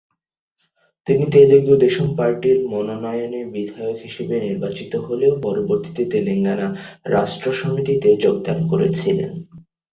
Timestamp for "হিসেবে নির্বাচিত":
3.97-4.93